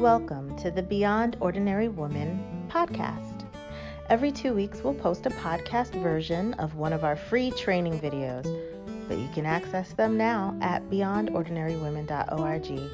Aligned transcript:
Welcome 0.00 0.56
to 0.60 0.70
the 0.70 0.82
Beyond 0.82 1.36
Ordinary 1.40 1.88
Women 1.88 2.66
podcast. 2.70 3.44
Every 4.08 4.32
two 4.32 4.54
weeks, 4.54 4.82
we'll 4.82 4.94
post 4.94 5.26
a 5.26 5.30
podcast 5.30 5.92
version 6.02 6.54
of 6.54 6.76
one 6.76 6.94
of 6.94 7.04
our 7.04 7.16
free 7.16 7.50
training 7.50 8.00
videos, 8.00 8.44
but 9.06 9.18
you 9.18 9.28
can 9.34 9.44
access 9.44 9.92
them 9.92 10.16
now 10.16 10.56
at 10.62 10.88
beyondordinarywomen.org. 10.88 12.90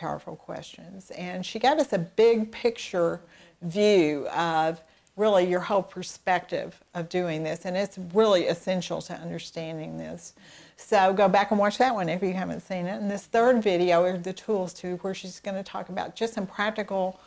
powerful 0.00 0.34
questions. 0.34 1.10
And 1.10 1.44
she 1.44 1.58
gave 1.58 1.78
us 1.78 1.92
a 1.92 1.98
big 1.98 2.50
picture 2.50 3.20
view 3.60 4.26
of 4.28 4.82
really 5.16 5.46
your 5.46 5.60
whole 5.60 5.82
perspective 5.82 6.82
of 6.94 7.10
doing 7.10 7.44
this. 7.44 7.66
And 7.66 7.76
it's 7.76 7.98
really 8.14 8.46
essential 8.46 9.02
to 9.02 9.14
understanding 9.14 9.98
this. 9.98 10.32
So 10.78 11.12
go 11.12 11.28
back 11.28 11.50
and 11.50 11.60
watch 11.60 11.76
that 11.78 11.94
one 11.94 12.08
if 12.08 12.22
you 12.22 12.32
haven't 12.32 12.60
seen 12.60 12.86
it. 12.86 12.98
And 12.98 13.10
this 13.10 13.26
third 13.26 13.62
video 13.62 14.02
are 14.02 14.16
the 14.16 14.32
tools 14.32 14.72
to 14.74 14.96
where 14.96 15.12
she's 15.12 15.38
going 15.38 15.56
to 15.56 15.62
talk 15.62 15.90
about 15.90 16.16
just 16.16 16.32
some 16.32 16.46
practical 16.46 17.20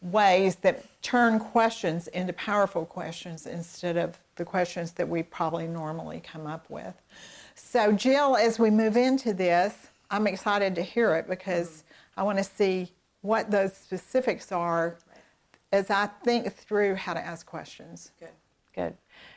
ways 0.00 0.54
that 0.56 0.84
turn 1.02 1.40
questions 1.40 2.06
into 2.08 2.32
powerful 2.34 2.86
questions 2.86 3.46
instead 3.46 3.96
of 3.96 4.18
the 4.36 4.44
questions 4.44 4.92
that 4.92 5.08
we 5.08 5.24
probably 5.24 5.66
normally 5.66 6.22
come 6.24 6.46
up 6.46 6.70
with. 6.70 6.94
So 7.56 7.90
Jill, 7.92 8.36
as 8.36 8.60
we 8.60 8.70
move 8.70 8.96
into 8.96 9.34
this, 9.34 9.74
I'm 10.10 10.26
excited 10.26 10.74
to 10.76 10.82
hear 10.82 11.14
it 11.16 11.28
because 11.28 11.84
I 12.16 12.22
want 12.22 12.38
to 12.38 12.44
see 12.44 12.92
what 13.22 13.50
those 13.50 13.74
specifics 13.74 14.52
are 14.52 14.96
as 15.72 15.90
I 15.90 16.06
think 16.24 16.52
through 16.52 16.96
how 16.96 17.14
to 17.14 17.24
ask 17.24 17.46
questions. 17.46 18.12
Good. 18.18 18.30
Good. 18.74 18.94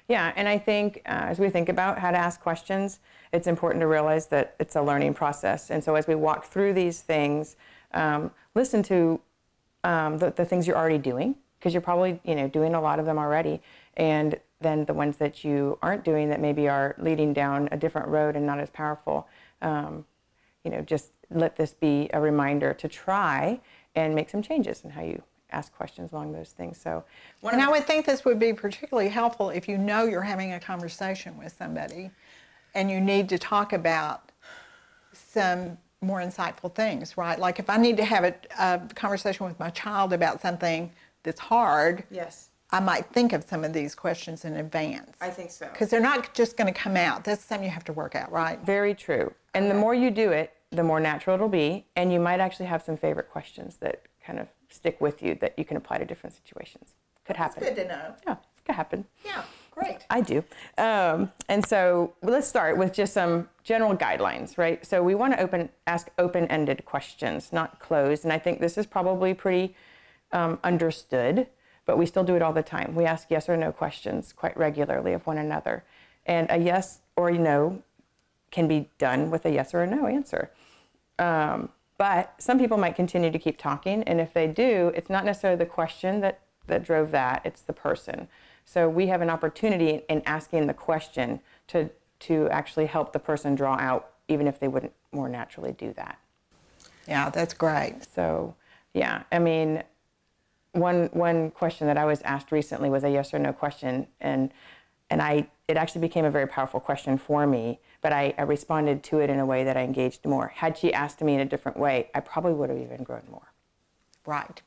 Yeah, 0.08 0.32
and 0.36 0.48
I 0.48 0.58
think 0.58 1.02
uh, 1.06 1.26
as 1.30 1.40
we 1.40 1.50
think 1.50 1.70
about 1.70 1.98
how 1.98 2.12
to 2.12 2.18
ask 2.18 2.40
questions, 2.40 3.00
it's 3.32 3.48
important 3.48 3.82
to 3.82 3.88
realize 3.88 4.28
that 4.28 4.56
it's 4.60 4.76
a 4.76 4.82
learning 4.82 5.16
process. 5.16 5.72
And 5.72 5.84
so 5.84 5.96
as 5.96 6.08
we 6.08 6.16
walk 6.16 6.46
through 6.46 6.74
these 6.74 7.02
things, 7.02 7.56
um, 7.94 8.32
listen 8.54 8.84
to 8.84 9.20
um, 9.84 10.18
the, 10.20 10.32
the 10.32 10.46
things 10.46 10.68
you're 10.68 10.78
already 10.78 10.98
doing, 10.98 11.36
because 11.58 11.74
you're 11.74 11.82
probably 11.82 12.20
you 12.24 12.36
know 12.36 12.48
doing 12.48 12.76
a 12.76 12.82
lot 12.82 13.00
of 13.00 13.06
them 13.06 13.18
already, 13.18 13.62
and 13.98 14.40
then 14.62 14.86
the 14.86 14.94
ones 14.94 15.18
that 15.18 15.44
you 15.44 15.78
aren't 15.82 16.04
doing 16.04 16.30
that 16.30 16.40
maybe 16.40 16.70
are 16.70 16.96
leading 17.00 17.34
down 17.34 17.68
a 17.72 17.78
different 17.78 18.08
road 18.08 18.36
and 18.36 18.46
not 18.46 18.60
as 18.60 18.70
powerful. 18.70 19.28
Um, 19.62 20.06
you 20.64 20.72
know, 20.72 20.82
just 20.82 21.12
let 21.30 21.56
this 21.56 21.74
be 21.74 22.10
a 22.14 22.20
reminder 22.20 22.74
to 22.74 22.88
try 22.88 23.60
and 23.96 24.16
make 24.16 24.30
some 24.30 24.42
changes 24.42 24.84
in 24.84 24.92
how 24.92 25.02
you 25.02 25.22
ask 25.52 25.74
questions 25.74 26.12
along 26.12 26.34
those 26.34 26.50
things. 26.50 26.80
So, 26.80 27.04
and 27.44 27.62
I 27.62 27.70
would 27.70 27.86
think 27.86 28.06
this 28.06 28.26
would 28.26 28.40
be 28.40 28.54
particularly 28.54 29.10
helpful 29.10 29.50
if 29.50 29.68
you 29.70 29.78
know 29.78 30.06
you're 30.06 30.22
having 30.22 30.54
a 30.54 30.60
conversation 30.60 31.38
with 31.38 31.56
somebody 31.58 32.10
and 32.74 32.90
you 32.90 33.00
need 33.00 33.30
to 33.30 33.38
talk 33.38 33.72
about 33.74 34.32
some 35.14 35.78
more 36.02 36.20
insightful 36.20 36.74
things, 36.74 37.18
right? 37.18 37.40
Like 37.40 37.60
if 37.60 37.70
I 37.70 37.78
need 37.78 37.98
to 37.98 38.06
have 38.06 38.24
a, 38.24 38.36
a 38.60 38.82
conversation 38.96 39.46
with 39.46 39.60
my 39.60 39.70
child 39.70 40.12
about 40.12 40.42
something 40.42 40.92
that's 41.24 41.40
hard, 41.40 42.04
yes. 42.12 42.50
I 42.72 42.80
might 42.80 43.06
think 43.14 43.34
of 43.34 43.44
some 43.44 43.64
of 43.64 43.72
these 43.72 43.94
questions 43.94 44.46
in 44.46 44.56
advance. 44.56 45.16
I 45.22 45.30
think 45.30 45.52
so. 45.52 45.68
Because 45.72 45.90
they're 45.90 46.02
not 46.02 46.34
just 46.34 46.58
going 46.58 46.74
to 46.74 46.78
come 46.78 46.98
out. 46.98 47.24
That's 47.24 47.46
something 47.46 47.64
you 47.64 47.72
have 47.72 47.86
to 47.86 47.94
work 47.94 48.16
out, 48.16 48.32
right? 48.32 48.60
Very 48.66 48.96
true. 48.96 49.32
And 49.54 49.66
okay. 49.66 49.74
the 49.74 49.80
more 49.80 49.94
you 49.94 50.10
do 50.10 50.32
it, 50.32 50.54
the 50.76 50.84
more 50.84 51.00
natural 51.00 51.36
it'll 51.36 51.50
be. 51.50 51.86
And 51.96 52.12
you 52.12 52.20
might 52.20 52.40
actually 52.40 52.66
have 52.68 52.84
some 52.84 52.98
favorite 52.98 53.30
questions 53.30 53.78
that 53.78 54.04
kind 54.26 54.40
of 54.40 54.48
stick 54.70 55.00
with 55.00 55.22
you 55.22 55.36
that 55.36 55.58
you 55.58 55.66
can 55.66 55.78
apply 55.78 55.98
to 56.00 56.06
different 56.06 56.36
situations. 56.36 56.94
Could 57.26 57.38
happen. 57.38 57.64
That's 57.64 57.76
good 57.76 57.84
to 57.84 57.88
know. 57.88 58.16
Yeah, 58.28 58.36
could 58.66 58.76
happen. 58.76 59.06
Yeah, 59.26 59.44
great. 59.72 60.00
I 60.10 60.22
do. 60.22 60.44
Um, 60.78 61.32
and 61.48 61.66
so 61.66 62.14
let's 62.22 62.48
start 62.48 62.78
with 62.78 62.94
just 62.94 63.14
some 63.14 63.48
general 63.64 63.96
guidelines, 63.96 64.58
right? 64.58 64.86
So 64.86 65.02
we 65.02 65.16
want 65.16 65.34
to 65.34 65.40
open, 65.40 65.70
ask 65.88 66.10
open-ended 66.18 66.86
questions, 66.86 67.54
not 67.54 67.80
closed. 67.80 68.24
And 68.24 68.34
I 68.34 68.40
think 68.40 68.60
this 68.60 68.78
is 68.78 68.86
probably 68.86 69.34
pretty 69.34 69.76
um, 70.32 70.60
understood, 70.64 71.48
but 71.86 71.98
we 71.98 72.06
still 72.06 72.24
do 72.24 72.36
it 72.36 72.42
all 72.42 72.54
the 72.54 72.64
time. 72.64 72.96
We 72.96 73.06
ask 73.06 73.28
yes 73.30 73.48
or 73.48 73.56
no 73.56 73.72
questions 73.72 74.34
quite 74.34 74.58
regularly 74.58 75.14
of 75.14 75.26
one 75.26 75.38
another. 75.38 75.84
And 76.26 76.48
a 76.50 76.58
yes 76.58 77.02
or 77.16 77.30
a 77.30 77.38
no 77.38 77.84
can 78.52 78.68
be 78.68 78.90
done 78.98 79.32
with 79.32 79.46
a 79.46 79.52
yes 79.52 79.74
or 79.74 79.82
a 79.82 79.88
no 79.88 80.08
answer. 80.08 80.52
Um, 81.24 81.70
but 81.98 82.34
some 82.38 82.60
people 82.60 82.78
might 82.78 82.96
continue 82.96 83.32
to 83.32 83.40
keep 83.40 83.58
talking, 83.58 84.04
and 84.04 84.20
if 84.20 84.34
they 84.34 84.48
do, 84.48 84.92
it's 84.96 85.10
not 85.10 85.24
necessarily 85.24 85.58
the 85.58 85.66
question 85.66 86.20
that, 86.22 86.42
that 86.68 86.84
drove 86.84 87.12
that, 87.12 87.42
it's 87.46 87.62
the 87.62 87.74
person. 87.74 88.28
So 88.66 88.90
we 88.90 89.08
have 89.08 89.22
an 89.22 89.30
opportunity 89.30 90.02
in 90.10 90.22
asking 90.26 90.68
the 90.68 90.74
question 90.74 91.40
to, 91.68 91.90
to 92.22 92.50
actually 92.50 92.88
help 92.88 93.14
the 93.14 93.20
person 93.20 93.56
draw 93.56 93.76
out, 93.76 94.12
even 94.28 94.48
if 94.48 94.60
they 94.60 94.68
wouldn't 94.68 94.94
more 95.12 95.30
naturally 95.30 95.72
do 95.72 95.94
that. 95.94 96.18
Yeah, 97.08 97.30
that's 97.30 97.54
great. 97.54 97.96
So, 98.14 98.56
yeah, 98.94 99.24
I 99.32 99.40
mean, 99.40 99.84
one 100.72 101.10
one 101.14 101.52
question 101.52 101.88
that 101.88 101.98
I 101.98 102.06
was 102.06 102.22
asked 102.24 102.52
recently 102.52 102.90
was 102.90 103.04
a 103.04 103.10
yes 103.10 103.34
or 103.34 103.40
no 103.40 103.54
question, 103.54 104.08
and 104.20 104.52
and 105.10 105.22
I 105.22 105.48
it 105.68 105.78
actually 105.78 106.02
became 106.02 106.26
a 106.26 106.32
very 106.32 106.48
powerful 106.48 106.80
question 106.80 107.18
for 107.18 107.46
me 107.46 107.80
but 108.04 108.12
I, 108.12 108.36
I, 108.38 108.44
responded 108.44 109.02
to 109.04 109.20
it 109.20 109.30
in 109.30 109.40
a 109.40 109.46
way 109.46 109.64
that 109.64 109.78
I 109.78 109.82
engaged 109.82 110.26
more. 110.26 110.50
Had 110.50 110.78
she 110.78 110.94
asked 110.94 111.22
me 111.22 111.34
in 111.34 111.40
a 111.40 111.46
different 111.46 111.78
way, 111.78 112.10
I 112.14 112.20
probably 112.20 112.54
would 112.54 112.70
have 112.70 112.78
even 112.78 113.02
grown 113.02 113.24
more. 113.32 113.54
Right, 114.26 114.62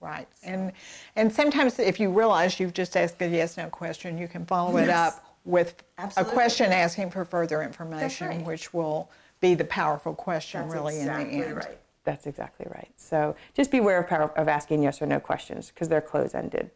right. 0.00 0.28
And 0.44 0.70
and 1.16 1.32
sometimes 1.32 1.78
if 1.78 1.98
you 1.98 2.10
realize 2.10 2.60
you've 2.60 2.74
just 2.74 2.96
asked 2.96 3.20
a 3.22 3.26
yes 3.26 3.56
no 3.56 3.68
question, 3.68 4.18
you 4.18 4.28
can 4.28 4.44
follow 4.44 4.76
yes. 4.76 4.84
it 4.84 4.90
up 4.90 5.36
with 5.44 5.82
Absolutely. 5.98 6.30
a 6.30 6.34
question 6.34 6.72
asking 6.72 7.10
for 7.10 7.24
further 7.24 7.62
information, 7.62 8.28
right. 8.28 8.44
which 8.44 8.72
will 8.72 9.10
be 9.40 9.54
the 9.54 9.64
powerful 9.64 10.14
question 10.14 10.62
That's 10.62 10.74
really 10.74 10.98
exactly 10.98 11.34
in 11.34 11.40
the 11.40 11.46
end. 11.46 11.56
Right. 11.56 11.78
That's 12.04 12.26
exactly 12.26 12.66
right. 12.70 12.92
So 12.96 13.34
just 13.54 13.70
beware 13.70 13.98
of, 13.98 14.08
power, 14.08 14.30
of 14.38 14.46
asking 14.46 14.82
yes 14.82 15.00
or 15.00 15.06
no 15.06 15.20
questions 15.20 15.70
because 15.70 15.88
they're 15.88 16.02
close 16.02 16.34
ended. 16.34 16.70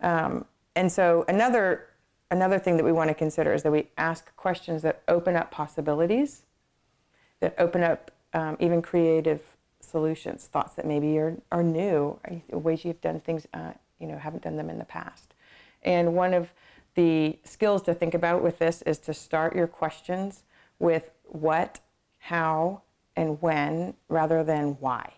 Um, 0.00 0.44
and 0.74 0.90
so 0.90 1.24
another 1.28 1.86
another 2.32 2.58
thing 2.58 2.78
that 2.78 2.84
we 2.84 2.92
want 2.92 3.08
to 3.08 3.14
consider 3.14 3.52
is 3.52 3.62
that 3.62 3.70
we 3.70 3.88
ask 3.98 4.34
questions 4.36 4.82
that 4.82 5.02
open 5.06 5.36
up 5.36 5.50
possibilities, 5.50 6.42
that 7.40 7.54
open 7.58 7.82
up 7.82 8.10
um, 8.32 8.56
even 8.58 8.80
creative 8.80 9.42
solutions, 9.80 10.46
thoughts 10.46 10.74
that 10.74 10.86
maybe 10.86 11.18
are, 11.18 11.36
are 11.52 11.62
new, 11.62 12.18
ways 12.50 12.84
you've 12.84 13.00
done 13.02 13.20
things, 13.20 13.46
uh, 13.52 13.72
you 14.00 14.06
know, 14.06 14.16
haven't 14.16 14.42
done 14.42 14.56
them 14.56 14.70
in 14.70 14.78
the 14.78 14.84
past. 14.84 15.34
And 15.82 16.14
one 16.14 16.32
of 16.32 16.52
the 16.94 17.38
skills 17.44 17.82
to 17.82 17.94
think 17.94 18.14
about 18.14 18.42
with 18.42 18.58
this 18.58 18.80
is 18.82 18.98
to 19.00 19.14
start 19.14 19.54
your 19.54 19.66
questions 19.66 20.42
with 20.78 21.10
what, 21.24 21.80
how, 22.18 22.80
and 23.14 23.42
when 23.42 23.94
rather 24.08 24.42
than 24.42 24.78
why 24.80 25.12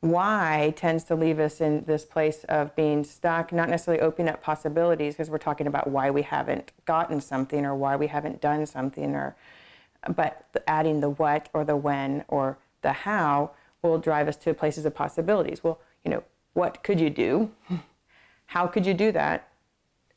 why 0.00 0.72
tends 0.76 1.04
to 1.04 1.14
leave 1.14 1.38
us 1.38 1.60
in 1.60 1.84
this 1.84 2.04
place 2.04 2.44
of 2.44 2.74
being 2.74 3.04
stuck, 3.04 3.52
not 3.52 3.68
necessarily 3.68 4.02
opening 4.02 4.32
up 4.32 4.42
possibilities 4.42 5.14
because 5.14 5.28
we're 5.28 5.38
talking 5.38 5.66
about 5.66 5.88
why 5.88 6.10
we 6.10 6.22
haven't 6.22 6.72
gotten 6.86 7.20
something 7.20 7.66
or 7.66 7.74
why 7.74 7.96
we 7.96 8.06
haven't 8.06 8.40
done 8.40 8.64
something 8.66 9.14
or 9.14 9.36
but 10.16 10.46
adding 10.66 11.00
the 11.00 11.10
what 11.10 11.50
or 11.52 11.64
the 11.64 11.76
when 11.76 12.24
or 12.28 12.56
the 12.80 12.92
how 12.92 13.50
will 13.82 13.98
drive 13.98 14.28
us 14.28 14.36
to 14.36 14.54
places 14.54 14.86
of 14.86 14.94
possibilities. 14.94 15.62
Well, 15.62 15.78
you 16.04 16.10
know, 16.10 16.24
what 16.54 16.82
could 16.82 16.98
you 16.98 17.10
do? 17.10 17.50
How 18.46 18.66
could 18.66 18.84
you 18.84 18.94
do 18.94 19.12
that? 19.12 19.48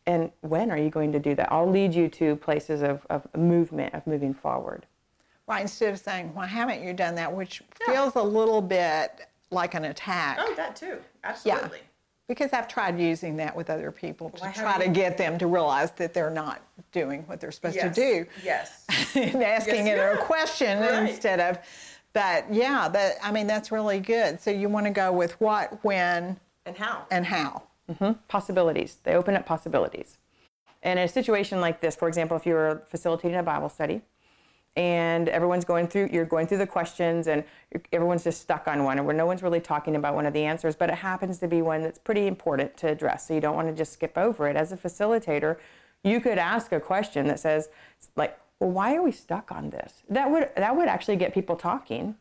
And 0.08 0.32
when 0.42 0.72
are 0.72 0.78
you 0.78 0.90
going 0.90 1.12
to 1.12 1.20
do 1.20 1.36
that? 1.36 1.52
I'll 1.52 1.70
lead 1.70 1.94
you 1.94 2.10
to 2.10 2.36
places 2.38 2.82
of, 2.82 3.06
of 3.10 3.28
movement, 3.36 3.94
of 3.94 4.08
moving 4.08 4.34
forward. 4.34 4.86
Right, 5.46 5.62
instead 5.62 5.94
of 5.94 6.00
saying, 6.00 6.34
why 6.34 6.48
haven't 6.48 6.82
you 6.82 6.94
done 6.94 7.16
that? 7.16 7.32
Which 7.32 7.62
yeah. 7.82 7.94
feels 7.94 8.16
a 8.16 8.24
little 8.24 8.62
bit 8.62 9.28
like 9.54 9.74
an 9.74 9.86
attack. 9.86 10.38
Oh, 10.40 10.54
that 10.56 10.76
too. 10.76 10.98
Absolutely. 11.24 11.78
Yeah. 11.78 11.84
Because 12.28 12.54
I've 12.54 12.68
tried 12.68 13.00
using 13.00 13.36
that 13.38 13.56
with 13.56 13.70
other 13.70 13.92
people 13.92 14.30
to 14.32 14.52
try 14.54 14.82
to 14.84 14.90
get 14.90 15.18
them 15.18 15.38
to 15.40 15.48
realize 15.48 15.92
that 15.92 16.14
they're 16.14 16.30
not 16.30 16.62
doing 16.92 17.24
what 17.28 17.42
they're 17.42 17.52
supposed 17.52 17.76
yes. 17.76 17.94
to 17.94 18.02
do. 18.02 18.26
Yes. 18.44 18.86
and 19.16 19.44
asking 19.44 19.88
yes, 19.88 20.16
it 20.16 20.20
a 20.20 20.22
question 20.24 20.80
right. 20.80 21.10
instead 21.10 21.40
of, 21.40 21.60
But 22.14 22.52
yeah, 22.52 22.88
that 22.88 23.16
I 23.22 23.32
mean 23.32 23.46
that's 23.46 23.72
really 23.72 24.00
good. 24.00 24.40
So 24.40 24.52
you 24.52 24.70
want 24.70 24.86
to 24.86 24.92
go 24.92 25.12
with 25.12 25.40
what, 25.42 25.84
when, 25.84 26.40
And 26.66 26.78
how? 26.78 27.06
and 27.12 27.26
how. 27.26 27.64
Mm-hmm. 27.90 28.14
possibilities. 28.30 29.00
They 29.04 29.14
open 29.14 29.36
up 29.36 29.46
possibilities. 29.46 30.18
And 30.82 30.98
in 30.98 31.06
a 31.06 31.10
situation 31.10 31.60
like 31.60 31.82
this, 31.82 31.98
for 31.98 32.08
example, 32.08 32.38
if 32.38 32.46
you're 32.46 32.84
facilitating 32.88 33.38
a 33.38 33.44
Bible 33.44 33.68
study 33.68 34.02
and 34.76 35.30
everyone's 35.30 35.66
going 35.66 35.88
through, 35.88 36.10
you're 36.12 36.26
going 36.26 36.48
through 36.48 36.58
the 36.58 36.68
questions 36.68 37.28
and 37.28 37.44
everyone's 37.92 38.24
just 38.24 38.42
stuck 38.42 38.68
on 38.68 38.84
one, 38.84 38.98
and 38.98 39.06
where 39.06 39.16
no 39.16 39.26
one's 39.26 39.44
really 39.44 39.62
talking 39.62 39.96
about 39.96 40.16
one 40.16 40.26
of 40.26 40.34
the 40.34 40.44
answers, 40.44 40.76
but 40.76 40.90
it 40.90 40.96
happens 40.96 41.38
to 41.40 41.48
be 41.48 41.62
one 41.62 41.84
that's 41.84 42.00
pretty 42.00 42.26
important 42.28 42.76
to 42.78 42.88
address. 42.88 43.28
So 43.28 43.34
you 43.34 43.42
don't 43.42 43.56
want 43.56 43.68
to 43.68 43.74
just 43.74 43.94
skip 43.94 44.18
over 44.18 44.48
it. 44.48 44.56
As 44.56 44.72
a 44.72 44.78
facilitator, 44.78 45.58
you 46.04 46.20
could 46.20 46.38
ask 46.38 46.72
a 46.72 46.80
question 46.80 47.28
that 47.28 47.40
says, 47.40 47.70
like, 48.16 48.40
well, 48.60 48.72
why 48.72 48.96
are 48.96 49.02
we 49.02 49.12
stuck 49.12 49.52
on 49.52 49.70
this? 49.70 50.04
That 50.10 50.32
would 50.32 50.50
that 50.56 50.76
would 50.76 50.88
actually 50.88 51.18
get 51.18 51.34
people 51.34 51.56
talking, 51.56 52.16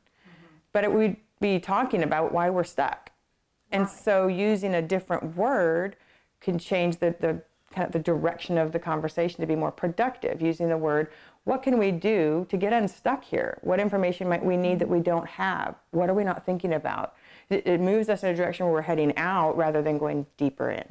but 0.72 0.84
it 0.84 0.92
would 0.92 1.16
be 1.40 1.58
talking 1.58 2.02
about 2.02 2.32
why 2.32 2.50
we're 2.50 2.64
stuck. 2.64 3.10
And 3.70 3.88
so 3.88 4.26
using 4.26 4.74
a 4.74 4.82
different 4.82 5.36
word 5.36 5.96
can 6.40 6.58
change 6.58 6.98
the, 6.98 7.14
the 7.18 7.42
kind 7.72 7.86
of 7.86 7.92
the 7.92 7.98
direction 7.98 8.58
of 8.58 8.72
the 8.72 8.78
conversation 8.78 9.40
to 9.40 9.46
be 9.46 9.56
more 9.56 9.72
productive. 9.72 10.40
Using 10.40 10.68
the 10.68 10.76
word, 10.76 11.08
what 11.44 11.62
can 11.62 11.78
we 11.78 11.90
do 11.90 12.46
to 12.50 12.56
get 12.56 12.72
unstuck 12.72 13.24
here? 13.24 13.58
What 13.62 13.80
information 13.80 14.28
might 14.28 14.44
we 14.44 14.56
need 14.56 14.78
that 14.78 14.88
we 14.88 15.00
don't 15.00 15.26
have? 15.26 15.74
What 15.90 16.08
are 16.08 16.14
we 16.14 16.24
not 16.24 16.46
thinking 16.46 16.74
about? 16.74 17.14
It, 17.50 17.66
it 17.66 17.80
moves 17.80 18.08
us 18.08 18.22
in 18.22 18.30
a 18.30 18.34
direction 18.34 18.66
where 18.66 18.74
we're 18.74 18.82
heading 18.82 19.16
out 19.16 19.56
rather 19.56 19.82
than 19.82 19.98
going 19.98 20.26
deeper 20.36 20.70
in. 20.70 20.84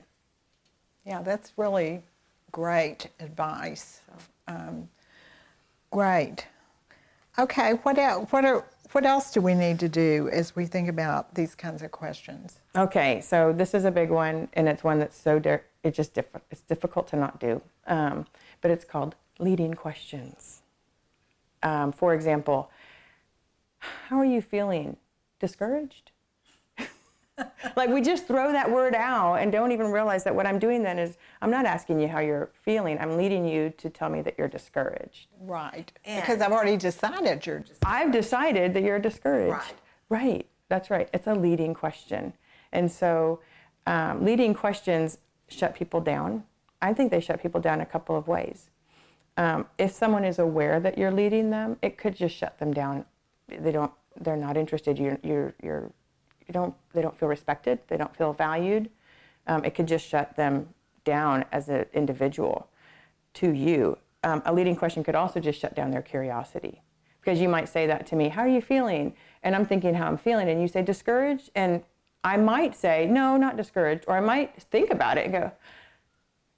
Yeah, 1.06 1.22
that's 1.22 1.54
really 1.58 2.04
great 2.52 3.10
advice. 3.20 4.02
Um, 4.48 4.90
great. 5.90 6.46
Okay, 7.40 7.74
what 7.84 7.98
else? 7.98 8.32
What 8.32 8.46
are 8.46 8.66
what 8.92 9.06
else 9.06 9.32
do 9.32 9.40
we 9.40 9.54
need 9.54 9.80
to 9.80 9.88
do 9.88 10.30
as 10.34 10.54
we 10.54 10.66
think 10.66 10.90
about 10.90 11.34
these 11.34 11.56
kinds 11.56 11.82
of 11.82 11.92
questions? 11.92 12.60
Okay, 12.76 13.22
so 13.22 13.54
this 13.54 13.74
is 13.74 13.86
a 13.86 13.92
big 13.92 14.10
one, 14.10 14.50
and 14.52 14.68
it's 14.68 14.84
one 14.84 15.00
that's 15.00 15.18
so 15.18 15.40
it's 15.84 15.98
just 15.98 16.14
diff- 16.14 16.26
it's 16.50 16.62
difficult 16.62 17.08
to 17.10 17.16
not 17.16 17.40
do. 17.40 17.62
Um, 17.88 18.26
but 18.62 18.72
it's 18.72 18.86
called 18.86 19.16
leading 19.40 19.74
questions. 19.74 20.62
Um, 21.64 21.92
for 21.92 22.14
example, 22.14 22.70
how 23.80 24.20
are 24.20 24.26
you 24.26 24.42
feeling? 24.42 24.98
Discouraged? 25.40 26.12
like 27.76 27.90
we 27.90 28.02
just 28.02 28.28
throw 28.28 28.52
that 28.52 28.70
word 28.70 28.94
out 28.94 29.36
and 29.36 29.52
don't 29.52 29.72
even 29.72 29.88
realize 29.88 30.24
that 30.24 30.36
what 30.36 30.46
I'm 30.46 30.60
doing 30.60 30.84
then 30.84 31.00
is 31.00 31.18
I'm 31.42 31.50
not 31.50 31.66
asking 31.66 32.00
you 32.00 32.08
how 32.08 32.20
you're 32.20 32.50
feeling. 32.54 33.00
I'm 33.00 33.18
leading 33.18 33.46
you 33.46 33.72
to 33.78 33.90
tell 33.90 34.10
me 34.10 34.22
that 34.22 34.36
you're 34.38 34.48
discouraged. 34.48 35.28
Right. 35.40 35.92
because 36.06 36.42
I've 36.42 36.52
already 36.52 36.78
decided 36.78 37.46
you're 37.46 37.60
discouraged. 37.60 37.86
I've 37.86 38.12
decided 38.12 38.74
that 38.76 38.84
you're 38.84 39.00
discouraged. 39.00 39.52
Right. 39.52 39.76
Right. 40.10 40.48
That's 40.70 40.90
right. 40.90 41.10
It's 41.14 41.28
a 41.28 41.34
leading 41.34 41.74
question. 41.74 42.34
And 42.72 42.92
so 42.92 43.40
um, 43.88 44.24
leading 44.24 44.54
questions 44.54 45.18
shut 45.52 45.76
people 45.76 46.02
down. 46.02 46.44
I 46.82 46.94
think 46.94 47.12
they 47.12 47.20
shut 47.20 47.42
people 47.42 47.62
down 47.62 47.82
a 47.82 47.86
couple 47.86 48.16
of 48.16 48.28
ways. 48.28 48.70
Um, 49.38 49.66
if 49.78 49.92
someone 49.92 50.26
is 50.26 50.40
aware 50.40 50.80
that 50.80 50.98
you're 50.98 51.12
leading 51.12 51.50
them, 51.50 51.78
it 51.82 51.98
could 51.98 52.16
just 52.16 52.36
shut 52.36 52.60
them 52.60 52.74
down. 52.74 53.06
They 53.48 53.72
don't. 53.72 53.92
They're 54.20 54.36
not 54.36 54.58
interested. 54.58 54.98
You're. 54.98 55.20
You're. 55.24 55.54
You're. 55.62 55.92
You 56.48 56.54
don't. 56.54 56.76
They 56.94 57.02
don't 57.02 57.18
feel 57.18 57.30
respected. 57.30 57.80
They 57.88 57.98
don't 57.98 58.16
feel 58.16 58.34
valued. 58.34 58.90
Um, 59.48 59.64
it 59.64 59.74
could 59.74 59.88
just 59.88 60.06
shut 60.06 60.36
them 60.36 60.70
down 61.04 61.46
as 61.52 61.70
an 61.70 61.86
individual 61.94 62.68
to 63.36 63.52
you. 63.52 63.98
Um, 64.24 64.42
a 64.46 64.54
leading 64.54 64.76
question 64.76 65.04
could 65.04 65.16
also 65.16 65.40
just 65.40 65.60
shut 65.60 65.76
down 65.76 65.92
their 65.92 66.02
curiosity 66.02 66.82
because 67.22 67.40
you 67.40 67.50
might 67.50 67.70
say 67.70 67.88
that 67.88 68.06
to 68.08 68.16
me, 68.16 68.30
How 68.30 68.42
are 68.42 68.48
you 68.48 68.62
feeling? 68.62 69.14
And 69.44 69.56
I'm 69.56 69.66
thinking 69.66 69.96
how 69.96 70.08
I'm 70.08 70.18
feeling, 70.18 70.50
and 70.50 70.62
you 70.62 70.68
say 70.68 70.82
discouraged, 70.82 71.50
and 71.56 71.84
I 72.24 72.38
might 72.38 72.76
say, 72.76 73.08
No, 73.08 73.38
not 73.38 73.58
discouraged, 73.58 74.06
or 74.08 74.16
I 74.16 74.22
might 74.22 74.62
think 74.64 74.90
about 74.90 75.18
it 75.18 75.26
and 75.26 75.34
go, 75.34 75.52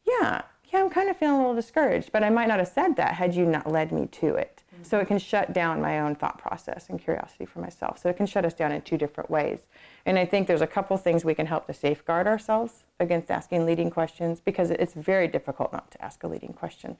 Yeah, 0.06 0.42
yeah, 0.72 0.82
I'm 0.82 0.90
kind 0.90 1.10
of 1.10 1.18
feeling 1.18 1.36
a 1.36 1.40
little 1.40 1.56
discouraged, 1.56 2.12
but 2.12 2.24
I 2.24 2.30
might 2.30 2.48
not 2.48 2.60
have 2.60 2.68
said 2.68 2.96
that 2.96 3.14
had 3.14 3.36
you 3.36 3.46
not 3.46 3.72
led 3.72 3.92
me 3.92 4.08
to 4.08 4.36
it. 4.36 4.64
So 4.82 5.00
it 5.00 5.08
can 5.08 5.20
shut 5.20 5.54
down 5.54 5.82
my 5.82 6.00
own 6.00 6.16
thought 6.16 6.38
process 6.38 6.90
and 6.90 7.00
curiosity 7.00 7.46
for 7.46 7.60
myself. 7.60 8.00
So 8.00 8.10
it 8.10 8.18
can 8.18 8.26
shut 8.26 8.44
us 8.44 8.54
down 8.54 8.72
in 8.72 8.82
two 8.82 8.98
different 8.98 9.30
ways. 9.30 9.68
And 10.06 10.20
I 10.20 10.26
think 10.26 10.48
there's 10.48 10.62
a 10.62 10.68
couple 10.68 10.98
things 10.98 11.24
we 11.24 11.36
can 11.36 11.46
help 11.46 11.68
to 11.68 11.74
safeguard 11.74 12.28
ourselves 12.28 12.84
against 13.00 13.32
asking 13.32 13.66
leading 13.66 13.90
questions 13.90 14.42
because 14.42 14.72
it's 14.72 14.94
very 14.94 15.28
difficult 15.28 15.72
not 15.72 15.90
to 15.92 16.04
ask 16.04 16.24
a 16.24 16.28
leading 16.28 16.54
question, 16.54 16.98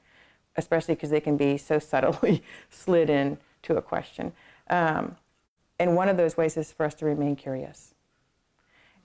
especially 0.56 0.94
because 0.94 1.10
they 1.10 1.20
can 1.20 1.36
be 1.36 1.58
so 1.58 1.78
subtly 1.80 2.42
slid 2.70 3.10
in 3.10 3.38
to 3.62 3.76
a 3.76 3.82
question. 3.82 4.32
Um, 4.70 5.16
and 5.78 5.96
one 5.96 6.08
of 6.08 6.16
those 6.16 6.36
ways 6.36 6.56
is 6.56 6.72
for 6.72 6.86
us 6.86 6.94
to 6.94 7.04
remain 7.04 7.36
curious 7.36 7.93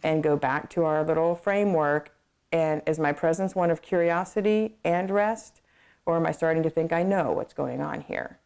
and 0.04 0.24
go 0.24 0.38
back 0.38 0.69
to 0.72 0.86
our 0.86 1.04
little 1.04 1.36
framework. 1.36 2.12
And 2.51 2.81
is 2.88 3.00
my 3.00 3.12
presence 3.12 3.56
one 3.56 3.72
of 3.72 3.81
curiosity 3.81 4.75
and 4.84 5.12
rest? 5.12 5.62
Or 6.06 6.18
am 6.18 6.25
I 6.25 6.31
starting 6.31 6.63
to 6.63 6.69
think 6.69 6.92
I 6.92 7.04
know 7.04 7.31
what's 7.31 7.54
going 7.54 7.81
on 7.81 8.01
here? 8.01 8.40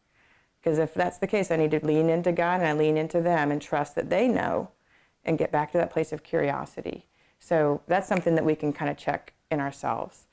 Because 0.59 0.77
if 0.77 0.93
that's 0.93 1.17
the 1.17 1.27
case, 1.27 1.51
I 1.51 1.57
need 1.57 1.71
to 1.71 1.85
lean 1.85 2.09
into 2.09 2.31
God 2.31 2.61
and 2.61 2.67
I 2.67 2.73
lean 2.73 2.97
into 2.97 3.21
them 3.21 3.51
and 3.51 3.61
trust 3.61 3.95
that 3.95 4.09
they 4.09 4.27
know 4.27 4.69
and 5.25 5.37
get 5.37 5.51
back 5.51 5.71
to 5.71 5.77
that 5.77 5.91
place 5.91 6.11
of 6.11 6.23
curiosity. 6.23 7.05
So 7.39 7.81
that's 7.87 8.07
something 8.07 8.35
that 8.35 8.45
we 8.45 8.55
can 8.55 8.71
kind 8.71 8.89
of 8.89 8.97
check 8.97 9.33
in 9.51 9.59
ourselves. 9.59 10.27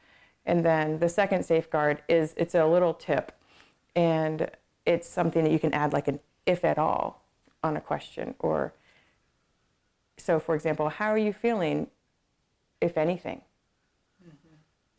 And 0.46 0.64
then 0.64 0.98
the 0.98 1.08
second 1.08 1.44
safeguard 1.44 2.02
is 2.08 2.34
it's 2.36 2.54
a 2.54 2.66
little 2.66 2.94
tip 2.94 3.32
and 3.94 4.50
it's 4.86 5.08
something 5.08 5.44
that 5.44 5.52
you 5.52 5.58
can 5.58 5.74
add 5.74 5.92
like 5.92 6.08
an 6.08 6.20
if 6.46 6.64
at 6.64 6.78
all 6.78 7.22
on 7.62 7.76
a 7.76 7.80
question 7.80 8.34
or 8.38 8.72
so 10.20 10.38
for 10.38 10.54
example, 10.54 10.88
how 10.88 11.08
are 11.08 11.18
you 11.18 11.32
feeling 11.32 11.88
if 12.80 12.96
anything? 12.96 13.42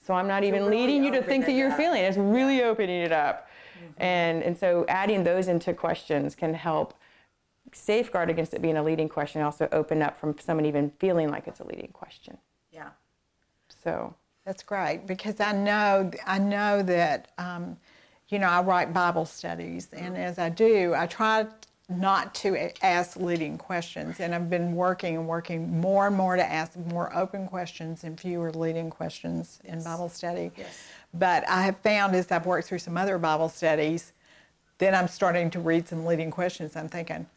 So 0.04 0.16
I'm 0.16 0.28
not 0.28 0.44
even 0.44 0.64
really 0.66 0.78
leading 0.78 1.04
you 1.04 1.12
to 1.12 1.22
think 1.22 1.46
that 1.46 1.52
you're 1.54 1.72
up. 1.72 1.78
feeling. 1.78 2.02
It's 2.02 2.18
really 2.18 2.64
opening 2.64 3.02
it 3.02 3.12
up. 3.12 3.48
And 3.98 4.42
and 4.44 4.58
so 4.58 4.86
adding 4.90 5.24
those 5.24 5.48
into 5.48 5.74
questions 5.74 6.36
can 6.36 6.54
help 6.54 6.96
safeguard 7.74 8.30
against 8.30 8.54
it 8.54 8.62
being 8.62 8.78
a 8.78 8.84
leading 8.84 9.08
question, 9.08 9.42
also 9.42 9.68
open 9.72 10.02
up 10.02 10.18
from 10.18 10.38
someone 10.40 10.66
even 10.66 10.92
feeling 11.00 11.30
like 11.30 11.48
it's 11.48 11.60
a 11.60 11.64
leading 11.64 11.92
question. 11.94 12.38
Yeah. 12.72 12.90
So 13.84 14.16
That's 14.46 14.64
great 14.64 15.06
because 15.06 15.40
I 15.40 15.52
know 15.52 16.12
I 16.26 16.40
know 16.40 16.82
that 16.82 17.32
um, 17.38 17.78
you 18.30 18.40
know 18.40 18.48
I 18.48 18.62
write 18.62 18.94
Bible 18.94 19.26
studies, 19.26 19.88
and 19.94 20.18
as 20.18 20.40
I 20.40 20.50
do, 20.50 20.94
I 20.96 21.06
try 21.06 21.46
not 22.00 22.34
to 22.36 22.72
ask 22.84 23.18
leading 23.18 23.58
questions, 23.58 24.20
and 24.20 24.34
I've 24.34 24.50
been 24.50 24.76
working 24.76 25.18
and 25.18 25.28
working 25.28 25.80
more 25.80 26.08
and 26.08 26.16
more 26.16 26.36
to 26.36 26.44
ask 26.44 26.76
more 26.78 27.16
open 27.16 27.48
questions 27.48 28.04
and 28.04 28.20
fewer 28.20 28.52
leading 28.52 28.90
questions 28.90 29.60
in 29.64 29.84
Bible 29.84 30.10
study. 30.10 30.52
Yes. 30.58 30.84
But 31.14 31.48
I 31.48 31.64
have 31.64 31.78
found 31.78 32.16
as 32.16 32.32
I've 32.32 32.46
worked 32.46 32.68
through 32.68 32.80
some 32.80 32.98
other 32.98 33.18
Bible 33.18 33.50
studies, 33.50 34.14
then 34.78 34.96
I'm 34.96 35.08
starting 35.08 35.50
to 35.52 35.60
read 35.60 35.88
some 35.88 36.06
leading 36.06 36.32
questions. 36.32 36.76
I'm 36.76 36.90
thinking, 36.90 37.28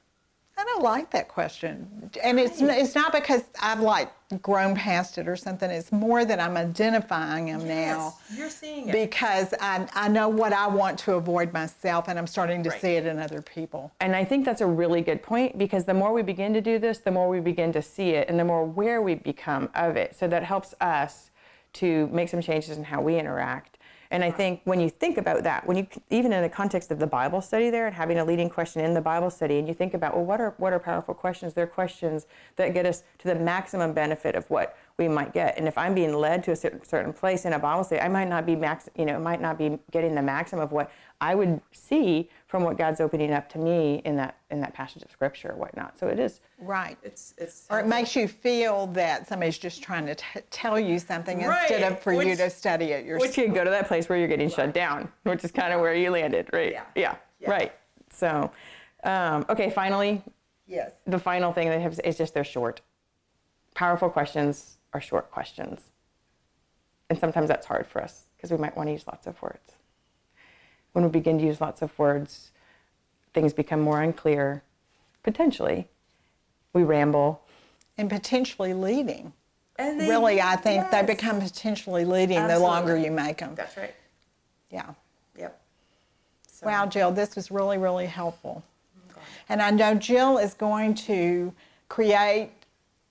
I 0.57 0.65
don't 0.65 0.83
like 0.83 1.11
that 1.11 1.29
question. 1.29 2.11
And 2.23 2.39
it's 2.39 2.61
it's 2.61 2.95
not 2.95 3.13
because 3.13 3.43
I've 3.61 3.81
like 3.81 4.11
grown 4.41 4.75
past 4.75 5.19
it 5.19 5.29
or 5.29 5.37
something. 5.37 5.71
It's 5.71 5.93
more 5.93 6.25
that 6.25 6.41
I'm 6.41 6.57
identifying 6.57 7.47
them 7.47 7.67
now 7.69 8.15
You're 8.37 8.51
seeing 8.51 8.89
it. 8.89 8.93
because 8.93 9.53
I, 9.61 9.87
I 9.95 10.09
know 10.09 10.29
what 10.29 10.53
I 10.53 10.67
want 10.67 10.99
to 11.01 11.15
avoid 11.15 11.53
myself 11.53 12.09
and 12.09 12.19
I'm 12.19 12.27
starting 12.27 12.63
to 12.65 12.71
Right. 12.71 12.81
see 12.81 12.93
it 12.95 13.07
in 13.07 13.19
other 13.19 13.43
people. 13.43 13.93
And 14.01 14.15
I 14.17 14.25
think 14.25 14.45
that's 14.45 14.61
a 14.61 14.67
really 14.67 15.03
good 15.03 15.23
point 15.23 15.59
because 15.59 15.85
the 15.85 15.95
more 15.95 16.13
we 16.13 16.23
begin 16.23 16.53
to 16.55 16.61
do 16.61 16.79
this, 16.79 16.99
the 16.99 17.11
more 17.13 17.29
we 17.29 17.41
begin 17.41 17.73
to 17.73 17.83
see 17.83 18.11
it 18.11 18.29
and 18.29 18.39
the 18.39 18.45
more 18.45 18.61
aware 18.63 19.03
we 19.03 19.15
become 19.17 19.69
of 19.75 19.97
it. 19.97 20.17
So 20.17 20.27
that 20.29 20.45
helps 20.45 20.75
us 20.81 21.31
to 21.75 22.09
make 22.13 22.29
some 22.29 22.41
changes 22.41 22.77
in 22.77 22.85
how 22.85 23.03
we 23.03 23.19
interact. 23.19 23.74
And 24.15 24.23
I 24.23 24.31
think 24.31 24.61
when 24.63 24.79
you 24.79 24.91
think 24.91 25.19
about 25.19 25.43
that, 25.43 25.67
when 25.67 25.77
you 25.77 25.89
even 26.09 26.33
in 26.33 26.41
the 26.41 26.49
context 26.49 26.93
of 26.93 27.01
the 27.01 27.07
Bible 27.07 27.41
study 27.41 27.69
there 27.69 27.89
and 27.89 27.97
having 27.97 28.17
a 28.17 28.25
leading 28.25 28.49
question 28.49 28.81
in 28.81 28.95
the 28.95 29.01
Bible 29.01 29.29
study, 29.29 29.59
and 29.59 29.67
you 29.67 29.75
think 29.75 29.93
about 29.93 30.15
well, 30.15 30.25
what 30.25 30.41
are 30.41 30.55
what 30.59 30.73
are 30.73 30.79
powerful 30.79 31.15
questions? 31.15 31.53
They're 31.53 31.67
questions 31.67 32.27
that 32.55 32.73
get 32.75 32.87
us 32.87 33.03
to 33.19 33.27
the 33.27 33.35
maximum 33.35 33.93
benefit 33.93 34.37
of 34.37 34.49
what 34.49 34.79
we 34.99 35.09
might 35.09 35.33
get. 35.33 35.59
And 35.59 35.67
if 35.67 35.77
I'm 35.77 35.97
being 35.97 36.15
led 36.15 36.45
to 36.45 36.53
a 36.53 36.57
certain, 36.57 37.13
place 37.13 37.45
in 37.45 37.55
a 37.55 37.59
Bible 37.59 37.83
study, 37.83 38.01
I 38.01 38.07
might 38.07 38.29
not 38.29 38.47
be 38.47 38.55
max, 38.55 38.89
you 38.97 39.05
know, 39.05 39.19
might 39.19 39.41
not 39.41 39.59
be 39.59 39.81
getting 39.91 40.15
the 40.15 40.23
maximum 40.23 40.63
of 40.63 40.71
what 40.71 40.93
I 41.21 41.35
would 41.35 41.61
see 41.73 42.31
from 42.55 42.63
what 42.63 42.79
God's 42.79 43.01
opening 43.01 43.33
up 43.33 43.49
to 43.49 43.59
me 43.59 44.01
in 44.05 44.15
that 44.15 44.37
in 44.49 44.61
that 44.61 44.75
passage 44.75 45.03
of 45.03 45.11
scripture 45.11 45.51
or 45.51 45.57
whatnot. 45.57 45.99
So 45.99 46.07
it 46.07 46.21
is 46.21 46.41
Right. 46.61 46.97
It's 47.03 47.35
it's 47.37 47.67
Or 47.69 47.81
it 47.81 47.87
makes 47.89 48.15
you 48.15 48.29
feel 48.29 48.87
that 48.93 49.27
somebody's 49.27 49.59
just 49.59 49.83
trying 49.83 50.07
to 50.07 50.15
t- 50.15 50.39
tell 50.53 50.79
you 50.79 51.01
something 51.01 51.41
instead 51.41 51.83
of 51.83 51.99
for 51.99 52.13
you 52.13 52.37
to 52.37 52.49
study 52.49 52.93
it 52.93 53.07
yourself. 53.07 53.29
which 53.29 53.35
can 53.35 53.53
go 53.53 53.65
to 53.65 53.71
that 53.71 53.89
place 53.89 54.09
where 54.09 54.21
you're 54.21 54.29
getting 54.29 54.49
shut 54.49 54.73
down, 54.73 55.11
which 55.25 55.43
is 55.43 55.51
kind 55.51 55.73
of 55.73 55.81
where 55.81 55.97
you 55.97 56.13
landed, 56.13 56.49
right? 56.53 56.71
Yeah. 56.71 56.85
Yeah. 56.95 57.17
Yeah. 57.41 57.51
Right. 57.51 57.73
So, 58.11 58.53
um, 59.03 59.45
okay. 59.49 59.69
Finally, 59.71 60.23
yes. 60.69 60.93
the 61.09 61.19
final 61.19 61.53
thing 61.53 61.69
they 61.71 61.81
have 61.81 61.99
is 62.05 62.17
just 62.17 62.35
they're 62.35 62.45
short. 62.45 62.83
Powerful 63.75 64.11
questions 64.11 64.79
are 64.93 65.01
short 65.01 65.33
questions, 65.33 65.81
and 67.11 67.19
sometimes 67.19 67.49
that's 67.49 67.67
hard 67.67 67.89
for 67.89 68.01
us 68.01 68.29
because 68.37 68.53
we 68.53 68.59
might 68.59 68.77
want 68.77 68.87
to 68.91 68.93
use 68.93 69.09
lots 69.09 69.27
of 69.27 69.43
words. 69.43 69.73
When 70.95 71.05
we 71.05 71.11
begin 71.11 71.39
to 71.39 71.45
use 71.45 71.61
lots 71.61 71.83
of 71.83 71.97
words, 71.99 72.53
things 73.35 73.53
become 73.53 73.81
more 73.81 74.01
unclear, 74.01 74.63
potentially 75.25 75.89
we 76.73 76.85
ramble. 76.85 77.43
And 77.99 78.09
potentially 78.09 78.75
leading. 78.75 79.33
And 79.77 80.01
they- 80.01 80.09
really, 80.09 80.41
I 80.41 80.55
think 80.55 80.91
they 80.93 81.03
become 81.03 81.41
potentially 81.41 82.05
leading 82.05 82.47
the 82.47 82.61
longer 82.61 82.97
you 82.97 83.11
make 83.11 83.39
them. 83.39 83.57
That's 83.57 83.77
right. 83.77 83.95
Yeah. 84.71 84.95
Yep. 85.37 85.61
So- 86.47 86.67
Wow, 86.67 86.87
Jill, 86.87 87.11
this 87.11 87.35
was 87.35 87.51
really, 87.51 87.77
really 87.77 88.07
helpful. 88.07 88.63
Mm-hmm. 88.97 89.21
And 89.49 89.63
I 89.63 89.71
know 89.71 89.95
Jill 89.95 90.39
is 90.39 90.55
going 90.55 90.95
to 90.95 91.53
create 91.89 92.51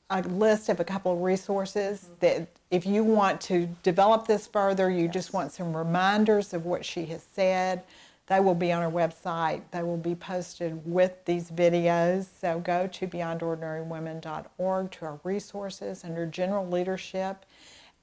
a 0.10 0.22
list 0.22 0.70
of 0.70 0.80
a 0.80 0.86
couple 0.86 1.12
of 1.12 1.22
resources 1.22 2.06
mm-hmm. 2.06 2.14
that 2.20 2.48
if 2.74 2.88
you 2.88 3.04
want 3.04 3.40
to 3.40 3.68
develop 3.84 4.26
this 4.26 4.48
further, 4.48 4.90
you 4.90 5.08
just 5.08 5.32
want 5.32 5.52
some 5.52 5.78
reminders 5.78 6.56
of 6.56 6.66
what 6.66 6.84
she 6.84 7.06
has 7.06 7.24
said, 7.32 7.84
they 8.26 8.40
will 8.40 8.56
be 8.56 8.72
on 8.72 8.82
our 8.82 8.92
website. 8.92 9.62
They 9.70 9.84
will 9.84 9.98
be 9.98 10.16
posted 10.16 10.82
with 10.84 11.24
these 11.26 11.52
videos. 11.52 12.26
So 12.42 12.60
go 12.62 12.88
to 12.88 13.08
beyondordinarywomen.org 13.08 14.90
to 14.90 15.06
our 15.06 15.20
resources 15.24 16.04
under 16.04 16.26
general 16.26 16.68
leadership 16.68 17.46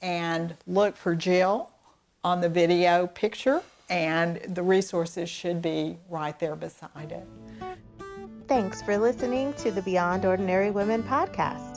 and 0.00 0.54
look 0.68 0.96
for 0.96 1.16
Jill 1.16 1.70
on 2.22 2.40
the 2.40 2.48
video 2.48 3.08
picture 3.08 3.62
and 3.88 4.36
the 4.54 4.62
resources 4.62 5.28
should 5.28 5.60
be 5.60 5.98
right 6.08 6.38
there 6.38 6.54
beside 6.54 7.10
it. 7.10 7.26
Thanks 8.46 8.82
for 8.82 8.96
listening 8.96 9.52
to 9.54 9.72
the 9.72 9.82
Beyond 9.82 10.24
Ordinary 10.24 10.70
Women 10.70 11.02
podcast. 11.02 11.69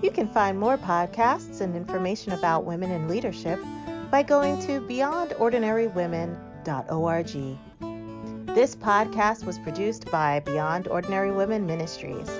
You 0.00 0.12
can 0.12 0.28
find 0.28 0.56
more 0.58 0.78
podcasts 0.78 1.60
and 1.60 1.74
information 1.74 2.32
about 2.32 2.64
women 2.64 2.92
in 2.92 3.08
leadership 3.08 3.58
by 4.10 4.22
going 4.22 4.60
to 4.60 4.80
beyondordinarywomen.org. 4.82 7.58
This 8.54 8.76
podcast 8.76 9.44
was 9.44 9.58
produced 9.58 10.08
by 10.10 10.38
Beyond 10.40 10.86
Ordinary 10.86 11.32
Women 11.32 11.66
Ministries. 11.66 12.30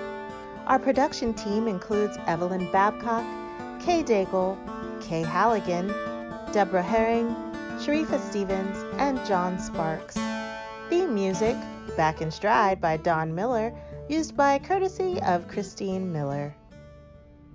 Our 0.67 0.79
production 0.79 1.35
team 1.35 1.67
includes 1.67 2.17
Evelyn 2.27 2.71
Babcock, 2.71 3.25
Kay 3.81 4.05
Daigle, 4.05 4.57
Kay 5.01 5.23
Halligan, 5.23 5.89
Deborah 6.53 6.83
Herring, 6.83 7.35
Sharifa 7.79 8.21
Stevens, 8.21 8.85
and 8.99 9.19
John 9.27 9.59
Sparks. 9.59 10.17
Theme 10.89 11.13
music, 11.13 11.57
Back 11.97 12.23
in 12.23 12.31
Stride 12.31 12.81
by 12.81 12.99
Don 12.99 13.35
Miller, 13.35 13.75
used 14.09 14.37
by 14.37 14.61
courtesy 14.61 15.21
of 15.23 15.49
Christine 15.49 16.13
Miller. 16.13 16.55